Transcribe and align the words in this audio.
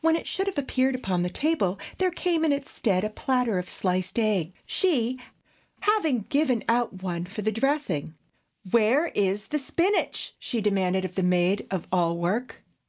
When 0.00 0.14
it 0.14 0.28
should 0.28 0.46
have 0.46 0.56
appeared 0.56 0.94
upon 0.94 1.24
the 1.24 1.28
table, 1.28 1.80
there 1.98 2.12
came 2.12 2.44
in 2.44 2.52
its 2.52 2.70
stead 2.70 3.02
a 3.02 3.10
platter 3.10 3.58
of 3.58 3.68
sliced 3.68 4.20
egg, 4.20 4.52
she 4.64 5.18
having 5.80 6.26
given 6.28 6.62
out 6.68 7.02
one 7.02 7.24
for 7.24 7.42
the 7.42 7.50
dressing. 7.50 8.14
"Where 8.70 9.06
is 9.16 9.46
the 9.46 9.58
spinach?" 9.58 10.36
she 10.38 10.60
demanded 10.60 11.04
of 11.04 11.16
the 11.16 11.24
maid 11.24 11.66
of 11.72 11.88
all 11.90 12.16
work. 12.16 12.62